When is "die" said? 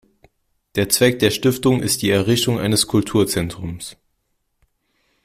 2.01-2.09